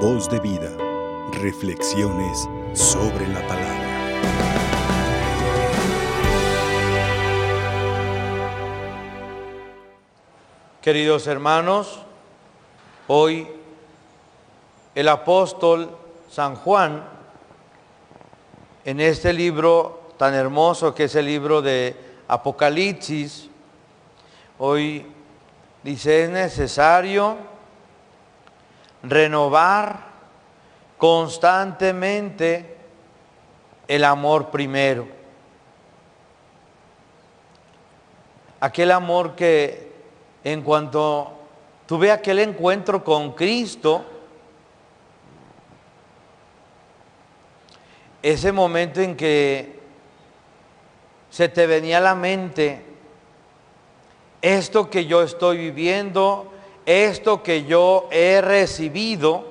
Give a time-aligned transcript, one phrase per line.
[0.00, 0.70] Voz de vida.
[1.40, 3.86] Reflexiones sobre la palabra.
[10.82, 12.02] Queridos hermanos,
[13.08, 13.48] hoy
[14.94, 15.96] el apóstol
[16.30, 17.02] San Juan,
[18.84, 21.96] en este libro tan hermoso que es el libro de
[22.28, 23.48] Apocalipsis,
[24.58, 25.06] hoy
[25.82, 27.55] dice es necesario
[29.08, 30.06] renovar
[30.98, 32.76] constantemente
[33.88, 35.08] el amor primero.
[38.60, 39.92] Aquel amor que
[40.42, 41.32] en cuanto
[41.86, 44.04] tuve aquel encuentro con Cristo,
[48.22, 49.78] ese momento en que
[51.30, 52.82] se te venía a la mente
[54.42, 56.52] esto que yo estoy viviendo,
[56.86, 59.44] esto que yo he recibido,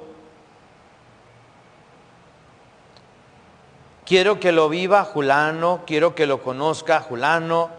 [4.05, 7.69] quiero que lo viva Julano, quiero que lo conozca Julano,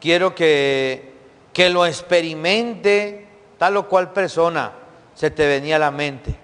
[0.00, 1.16] quiero que
[1.56, 4.72] que lo experimente tal o cual persona
[5.14, 6.38] se te venía a la mente.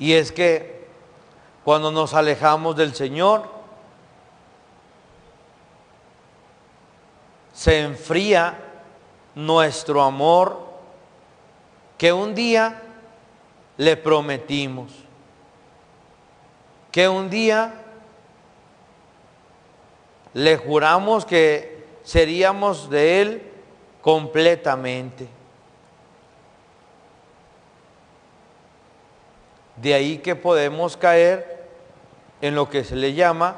[0.00, 0.88] Y es que
[1.62, 3.48] cuando nos alejamos del Señor,
[7.66, 8.56] se enfría
[9.34, 10.68] nuestro amor
[11.98, 12.80] que un día
[13.76, 14.92] le prometimos,
[16.92, 17.74] que un día
[20.32, 23.42] le juramos que seríamos de Él
[24.00, 25.26] completamente.
[29.74, 31.68] De ahí que podemos caer
[32.40, 33.56] en lo que se le llama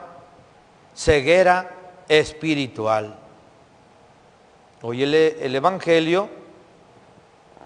[0.95, 1.71] ceguera
[2.09, 3.28] espiritual.
[4.81, 6.29] Hoy el, el, Evangelio,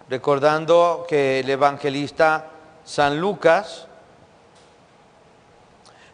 [0.09, 2.47] recordando que el evangelista
[2.85, 3.87] San Lucas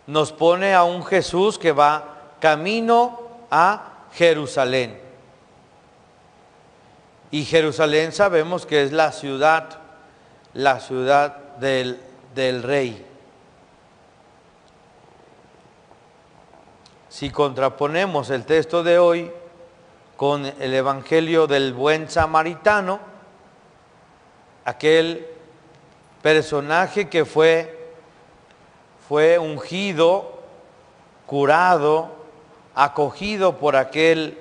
[0.09, 5.01] nos pone a un Jesús que va camino a Jerusalén.
[7.31, 9.79] Y Jerusalén sabemos que es la ciudad,
[10.53, 12.01] la ciudad del,
[12.35, 13.07] del rey.
[17.09, 19.31] Si contraponemos el texto de hoy
[20.19, 22.99] con el Evangelio del buen samaritano,
[24.65, 25.25] aquel
[26.21, 27.95] personaje que fue,
[29.09, 30.41] fue ungido,
[31.25, 32.11] curado,
[32.75, 34.37] acogido por aquel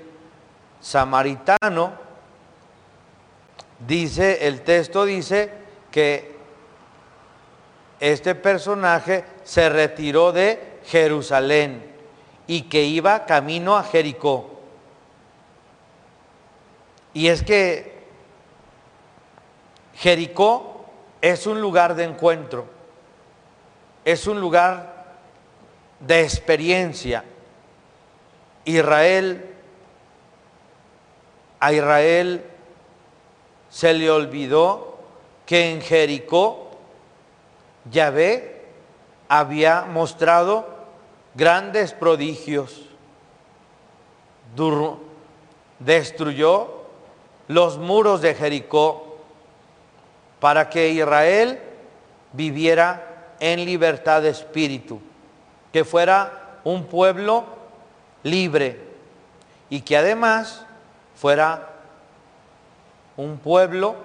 [0.82, 1.94] samaritano,
[3.86, 5.54] dice, el texto dice
[5.92, 6.38] que
[8.00, 11.86] este personaje se retiró de Jerusalén
[12.48, 14.57] y que iba camino a Jericó.
[17.14, 17.98] Y es que
[19.96, 20.86] Jericó
[21.22, 22.66] es un lugar de encuentro,
[24.06, 25.16] es un lugar
[26.00, 27.24] de experiencia,
[28.66, 29.56] Israel,
[31.60, 32.44] a Israel
[33.70, 35.00] se le olvidó
[35.46, 36.72] que en Jericó
[37.92, 38.66] Yahvé
[39.30, 40.68] había mostrado
[41.34, 42.84] grandes prodigios.
[45.80, 46.77] destruyó
[47.48, 49.20] los muros de Jericó
[50.40, 51.60] para que Israel
[52.34, 55.02] viviera en libertad de espíritu,
[55.72, 57.46] que fuera un pueblo
[58.24, 58.82] libre
[59.70, 60.66] y que además
[61.16, 61.70] fuera
[63.16, 63.96] un pueblo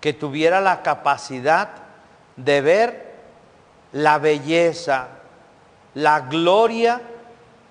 [0.00, 1.70] que tuviera la capacidad
[2.36, 3.14] de ver
[3.92, 5.08] la belleza,
[5.94, 7.00] la gloria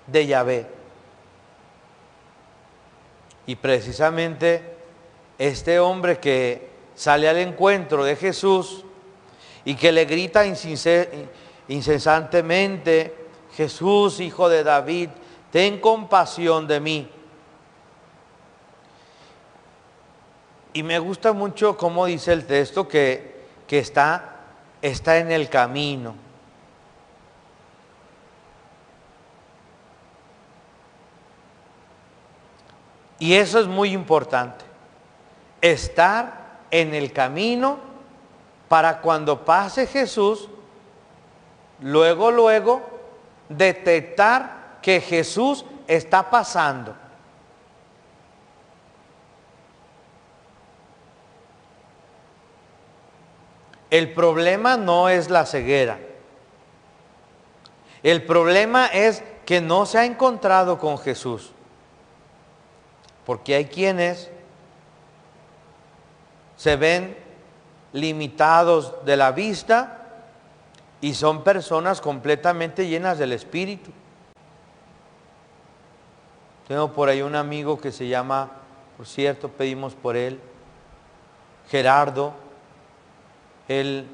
[0.06, 0.75] de Yahvé.
[3.46, 4.76] Y precisamente
[5.38, 8.84] este hombre que sale al encuentro de Jesús
[9.64, 10.44] y que le grita
[11.68, 13.14] incesantemente,
[13.54, 15.10] Jesús, hijo de David,
[15.50, 17.08] ten compasión de mí.
[20.72, 24.40] Y me gusta mucho cómo dice el texto que, que está,
[24.82, 26.25] está en el camino.
[33.18, 34.64] Y eso es muy importante.
[35.60, 37.78] Estar en el camino
[38.68, 40.48] para cuando pase Jesús,
[41.80, 42.82] luego, luego,
[43.48, 46.94] detectar que Jesús está pasando.
[53.88, 55.98] El problema no es la ceguera.
[58.02, 61.52] El problema es que no se ha encontrado con Jesús.
[63.26, 64.30] Porque hay quienes
[66.56, 67.16] se ven
[67.92, 69.96] limitados de la vista
[71.00, 73.90] y son personas completamente llenas del Espíritu.
[76.68, 78.50] Tengo por ahí un amigo que se llama,
[78.96, 80.40] por cierto, pedimos por él,
[81.68, 82.32] Gerardo.
[83.68, 84.06] Él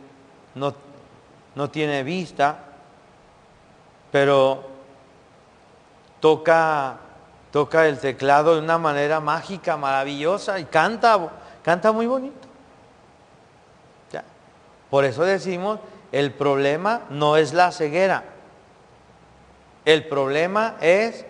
[0.54, 0.74] no,
[1.54, 2.64] no tiene vista,
[4.10, 4.64] pero
[6.20, 6.98] toca,
[7.52, 11.31] toca el teclado de una manera mágica, maravillosa y canta,
[11.62, 12.49] canta muy bonito.
[14.90, 15.78] Por eso decimos,
[16.10, 18.25] el problema no es la ceguera,
[19.87, 21.25] el problema es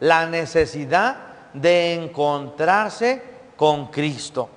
[0.00, 1.16] la necesidad
[1.54, 3.22] de encontrarse
[3.56, 4.50] con Cristo.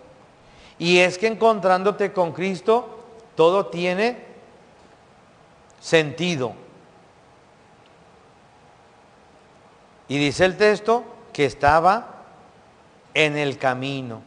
[0.77, 2.99] Y es que encontrándote con Cristo,
[3.35, 4.25] todo tiene
[5.79, 6.53] sentido.
[10.09, 12.07] Y dice el texto que estaba
[13.13, 14.21] en el camino.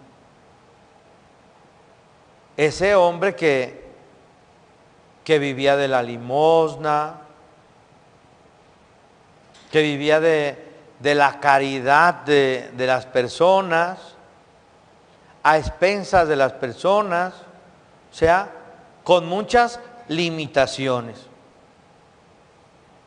[2.57, 3.91] Ese hombre que,
[5.25, 7.17] que vivía de la limosna,
[9.73, 13.99] que vivía de, de la caridad de, de las personas,
[15.43, 18.53] a expensas de las personas, o sea,
[19.03, 21.27] con muchas limitaciones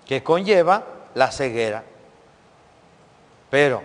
[0.05, 0.83] que conlleva
[1.13, 1.83] la ceguera.
[3.55, 3.81] Pero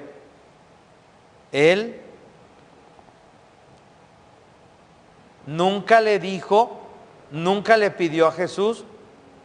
[1.53, 2.01] él
[5.47, 6.81] nunca le dijo,
[7.31, 8.83] nunca le pidió a Jesús,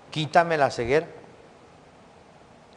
[0.10, 1.06] quítame la ceguera.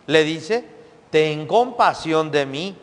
[0.07, 0.69] Le dice,
[1.09, 2.77] ten compasión de mí.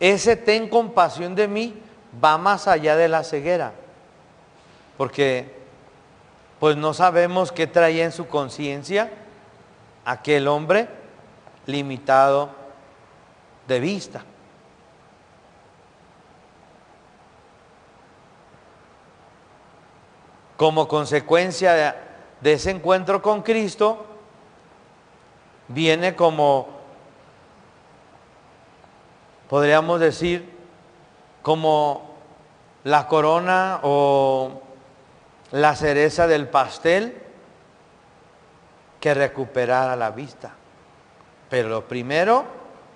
[0.00, 1.74] Ese ten compasión de mí
[2.22, 3.72] va más allá de la ceguera,
[4.98, 5.50] porque
[6.60, 9.10] pues no sabemos qué traía en su conciencia
[10.04, 11.00] aquel hombre
[11.66, 12.50] limitado
[13.66, 14.24] de vista.
[20.56, 21.96] Como consecuencia
[22.40, 24.06] de, ese encuentro con Cristo,
[25.68, 26.68] viene como,
[29.48, 30.56] podríamos decir,
[31.42, 32.12] como
[32.84, 34.62] la corona o
[35.50, 37.20] la cereza del pastel
[39.00, 40.54] que recuperara la vista.
[41.52, 42.46] Pero lo primero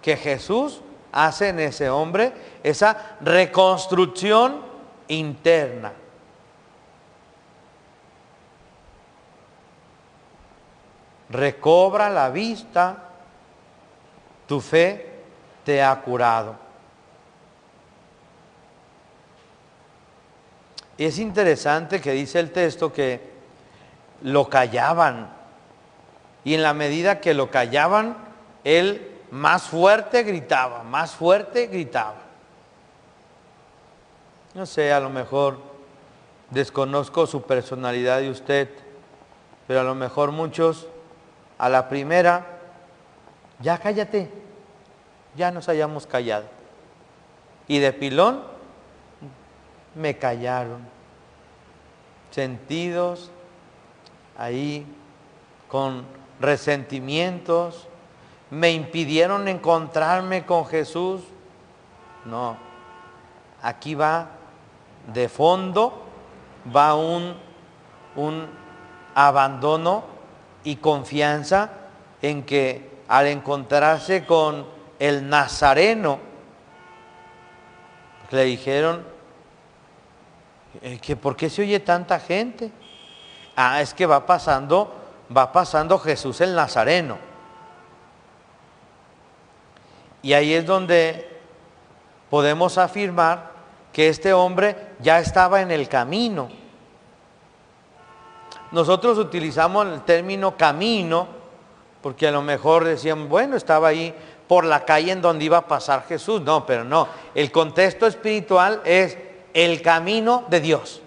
[0.01, 0.81] que Jesús
[1.13, 2.33] hace en ese hombre,
[2.63, 4.63] esa reconstrucción
[5.09, 5.93] interna.
[11.29, 12.97] recobra la vista,
[14.47, 15.23] tu fe
[15.65, 16.57] te ha curado.
[20.99, 23.21] Y es interesante que dice el texto que
[24.23, 25.31] lo callaban.
[26.45, 28.26] Y en la medida que lo callaban,
[28.67, 32.17] él más fuerte gritaba, más fuerte gritaba.
[34.55, 35.59] No sé, a lo mejor
[36.51, 38.69] desconozco su personalidad de usted,
[39.69, 40.89] pero a lo mejor muchos
[41.59, 42.59] a la primera,
[43.61, 44.33] ya cállate,
[45.37, 46.47] ya nos hayamos callado.
[47.69, 48.43] Y de pilón,
[49.95, 50.81] me callaron.
[52.33, 53.31] Sentidos
[54.37, 54.85] ahí
[55.69, 56.05] con
[56.41, 57.87] resentimientos,
[58.51, 61.23] me impidieron encontrarme con Jesús.
[62.25, 62.57] No,
[63.63, 64.29] aquí va
[65.13, 66.03] de fondo,
[66.75, 67.35] va un,
[68.17, 68.47] un
[69.15, 70.05] abandono
[70.65, 71.71] y confianza
[72.23, 74.67] en que al encontrarse con
[74.99, 76.19] el Nazareno,
[78.31, 79.05] le dijeron
[80.83, 82.73] eh, que por qué se oye tanta gente.
[83.55, 84.93] Ah, es que va pasando,
[85.35, 87.19] va pasando Jesús el Nazareno.
[90.27, 91.29] Y ahí es donde
[92.29, 93.53] podemos afirmar
[93.93, 96.49] que este hombre ya estaba en el camino
[98.73, 101.29] nosotros utilizamos el término camino
[102.03, 104.15] porque a lo mejor decían, bueno, estaba ahí
[104.47, 106.41] por la calle en donde iba a pasar Jesús.
[106.43, 107.09] No, pero no.
[107.35, 109.19] El contexto espiritual es
[109.55, 111.03] el camino de Dios.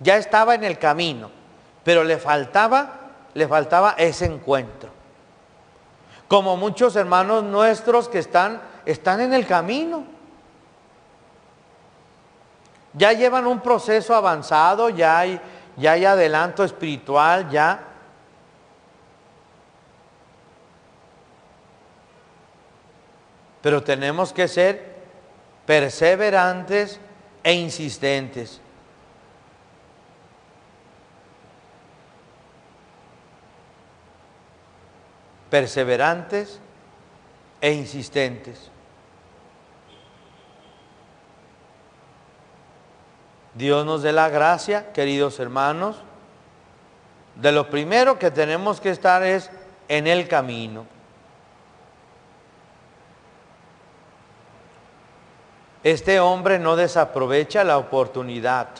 [0.00, 1.30] Ya estaba en el camino,
[1.84, 3.00] pero le faltaba,
[3.34, 4.90] le faltaba ese encuentro.
[6.28, 10.04] Como muchos hermanos nuestros que están, están en el camino.
[12.92, 15.40] Ya llevan un proceso avanzado, ya hay
[15.76, 17.82] ya hay adelanto espiritual, ya.
[23.60, 24.94] Pero tenemos que ser
[25.66, 27.00] perseverantes
[27.42, 28.60] e insistentes.
[35.54, 36.58] Perseverantes
[37.60, 38.72] e insistentes.
[43.54, 46.02] Dios nos dé la gracia, queridos hermanos,
[47.36, 49.48] de lo primero que tenemos que estar es
[49.86, 50.86] en el camino.
[55.84, 58.70] Este hombre no desaprovecha la oportunidad.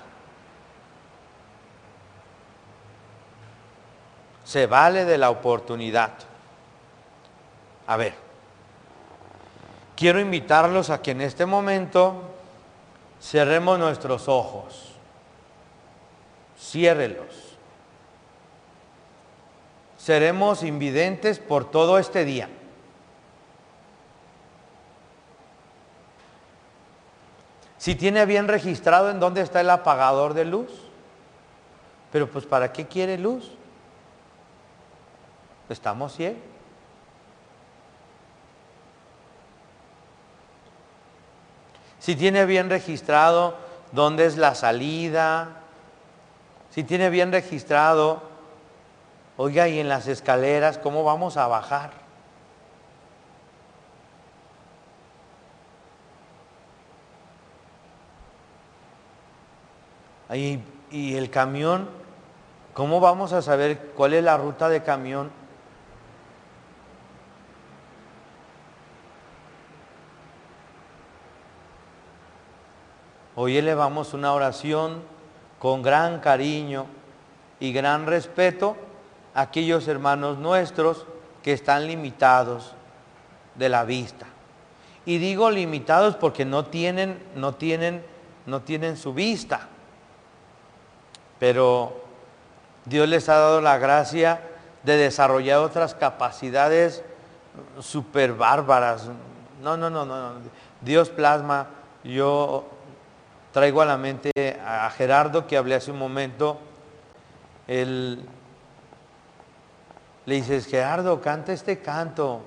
[4.43, 6.34] Se vale de la oportunidad.
[7.87, 8.14] A ver,
[9.97, 12.23] quiero invitarlos a que en este momento
[13.21, 14.93] cerremos nuestros ojos.
[16.59, 17.57] Ciérrelos.
[19.99, 22.49] Seremos invidentes por todo este día.
[27.79, 30.71] Si tiene bien registrado en dónde está el apagador de luz.
[32.11, 33.50] Pero pues ¿para qué quiere luz?
[35.69, 36.54] Estamos ciegos.
[42.05, 43.55] Si tiene bien registrado
[43.93, 45.49] dónde es la salida.
[46.69, 48.23] Si tiene bien registrado,
[49.39, 51.93] oiga, y en las escaleras, ¿cómo vamos a bajar?
[60.31, 61.89] y el camión,
[62.75, 65.31] ¿cómo vamos a saber cuál es la ruta de camión?
[73.37, 75.03] Hoy elevamos una oración
[75.59, 76.87] con gran cariño
[77.61, 78.76] y gran respeto
[79.35, 81.07] a aquellos hermanos nuestros
[81.43, 82.75] que están limitados
[83.55, 84.26] de la vista.
[85.07, 88.05] Y digo limitados porque no tienen, no tienen,
[88.47, 89.69] no tienen su vista
[91.45, 91.93] pero
[92.85, 94.41] Dios les ha dado la gracia
[94.83, 97.03] de desarrollar otras capacidades
[97.81, 99.11] super bárbaras.
[99.62, 100.33] No, no, no, no.
[100.81, 101.67] Dios plasma.
[102.03, 102.67] Yo
[103.55, 104.33] traigo a la mente
[104.67, 106.59] a Gerardo que hablé hace un momento.
[107.69, 108.27] Él
[110.27, 112.43] le dices, Gerardo, canta este canto.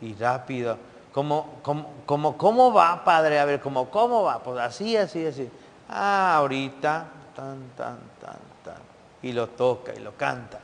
[0.00, 0.78] Y rápido.
[1.12, 1.60] ¿Cómo,
[2.06, 3.38] cómo, cómo va, padre?
[3.38, 4.42] A ver, ¿cómo, ¿cómo va?
[4.42, 5.50] Pues así, así, así.
[5.86, 8.82] Ah, ahorita tan, tan, tan, tan,
[9.20, 10.60] y lo toca y lo canta.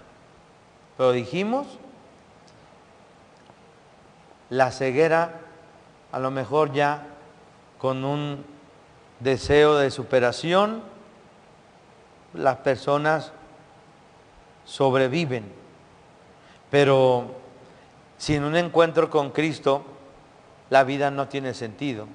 [0.97, 1.67] Pero dijimos,
[4.49, 5.41] la ceguera
[6.11, 7.07] a lo mejor ya
[7.79, 8.54] con un
[9.21, 10.83] deseo de superación,
[12.33, 13.33] las personas
[14.65, 15.45] sobreviven.
[16.71, 17.35] Pero
[18.19, 19.85] sin un encuentro con Cristo,
[20.71, 22.07] la vida no tiene sentido.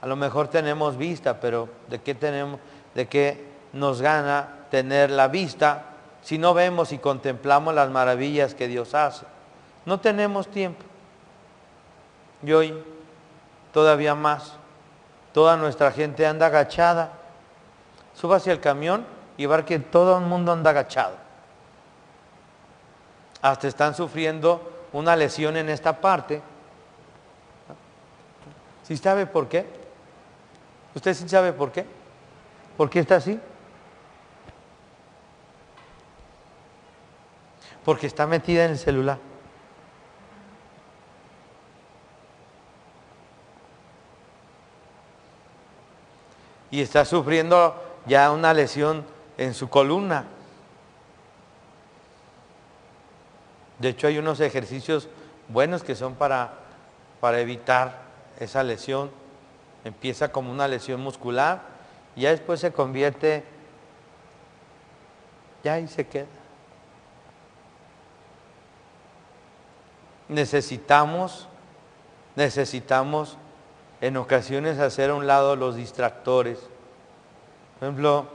[0.00, 2.58] A lo mejor tenemos vista, pero ¿de qué tenemos?
[2.94, 5.84] de que nos gana tener la vista
[6.22, 9.26] si no vemos y contemplamos las maravillas que Dios hace.
[9.86, 10.84] No tenemos tiempo.
[12.44, 12.74] Y hoy,
[13.72, 14.56] todavía más,
[15.32, 17.12] toda nuestra gente anda agachada.
[18.14, 21.16] Suba hacia el camión y ver que todo el mundo anda agachado.
[23.40, 26.42] Hasta están sufriendo una lesión en esta parte.
[28.84, 29.66] ¿Sí sabe por qué?
[30.94, 31.86] ¿Usted sí sabe por qué?
[32.76, 33.40] ¿Por qué está así?
[37.84, 39.31] Porque está metida en el celular.
[46.72, 49.04] Y está sufriendo ya una lesión
[49.38, 50.24] en su columna.
[53.78, 55.08] De hecho, hay unos ejercicios
[55.46, 56.54] buenos que son para,
[57.20, 58.00] para evitar
[58.40, 59.12] esa lesión.
[59.84, 61.70] Empieza como una lesión muscular
[62.16, 63.44] ya después se convierte,
[65.64, 66.26] ya ahí se queda.
[70.28, 71.48] Necesitamos,
[72.36, 73.36] necesitamos
[74.02, 76.58] en ocasiones hacer a un lado los distractores.
[77.78, 78.26] Por ejemplo,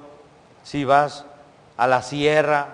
[0.64, 1.26] si vas
[1.78, 2.70] a la sierra,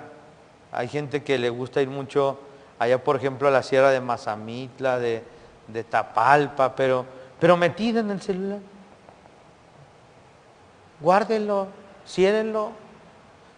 [0.72, 2.40] hay gente que le gusta ir mucho
[2.80, 5.24] allá, por ejemplo, a la sierra de Mazamitla, de,
[5.68, 7.06] de Tapalpa, pero,
[7.38, 8.60] pero metida en el celular
[11.04, 11.68] guárdenlo,
[12.08, 12.72] ciérenlo,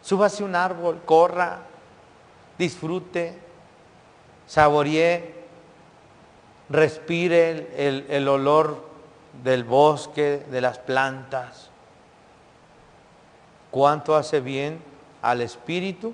[0.01, 1.59] súbase un árbol, corra,
[2.57, 3.37] disfrute,
[4.47, 5.35] saboree,
[6.69, 8.83] respire el, el olor
[9.43, 11.69] del bosque, de las plantas.
[13.71, 14.79] Cuánto hace bien
[15.21, 16.13] al espíritu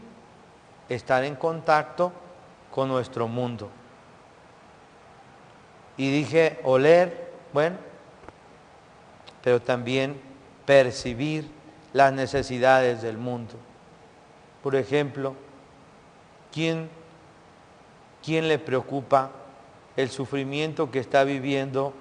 [0.89, 2.11] estar en contacto
[2.71, 3.69] con nuestro mundo.
[5.97, 7.77] Y dije, oler, bueno,
[9.43, 10.19] pero también
[10.65, 11.49] percibir
[11.93, 13.55] las necesidades del mundo.
[14.63, 15.35] Por ejemplo,
[16.51, 16.89] ¿quién,
[18.23, 19.31] ¿quién le preocupa
[19.97, 21.93] el sufrimiento que está viviendo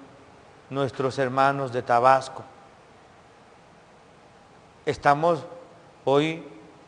[0.71, 2.43] nuestros hermanos de Tabasco?
[4.85, 5.45] estamos
[6.05, 6.43] hoy,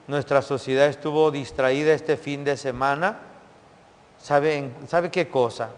[0.07, 3.19] nuestra sociedad estuvo distraída este fin de semana.
[4.19, 5.69] ¿Sabe, ¿sabe qué cosa?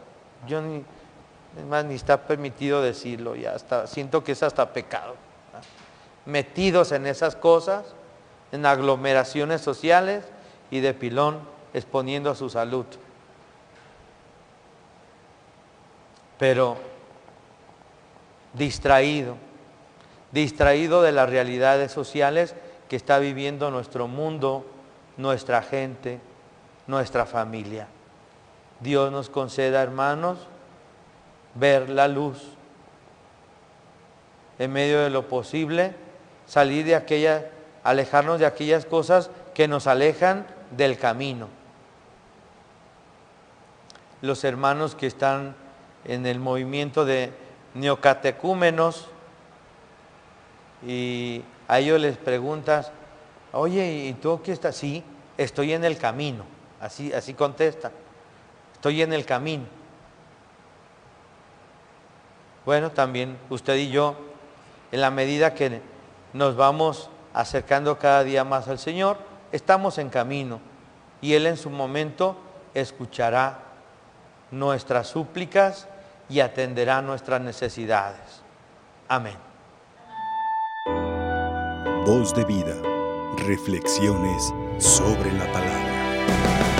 [0.48, 0.84] Yo ni,
[1.70, 5.16] más, ni está permitido decirlo, ya hasta, siento que es hasta pecado.
[6.26, 7.94] Metidos en esas cosas,
[8.52, 10.26] en aglomeraciones sociales
[10.72, 11.40] y de pilón
[11.74, 12.86] exponiendo a su salud.
[16.38, 16.78] Pero
[18.58, 19.38] distraído,
[20.32, 22.56] distraído de las realidades sociales
[22.90, 24.66] que está viviendo nuestro mundo,
[25.18, 26.20] nuestra gente,
[26.88, 27.88] nuestra familia.
[28.80, 30.38] Dios nos conceda, hermanos,
[31.56, 32.44] ver la luz
[34.60, 35.96] en medio de lo posible,
[36.46, 37.50] salir de aquella,
[37.84, 41.48] alejarnos de aquellas cosas que nos alejan del camino.
[44.22, 45.56] Los hermanos que están
[46.06, 47.32] en el movimiento de
[47.75, 49.08] neocatecúmenos
[50.86, 52.91] y a ellos les preguntas,
[53.51, 54.75] oye, ¿y tú qué estás?
[54.75, 55.03] Sí,
[55.38, 56.44] estoy en el camino.
[56.79, 57.91] Así, así contesta,
[58.74, 59.65] estoy en el camino.
[62.65, 64.15] Bueno, también usted y yo,
[64.91, 65.82] en la medida que
[66.34, 69.17] nos vamos acercando cada día más al Señor,
[69.51, 70.60] estamos en camino
[71.22, 72.38] y Él en su momento
[72.74, 73.60] escuchará
[74.51, 75.88] nuestras súplicas
[76.29, 78.44] y atenderá nuestras necesidades.
[79.08, 79.38] Amén.
[82.05, 82.75] Voz de vida,
[83.48, 86.75] reflexiones sobre la palabra.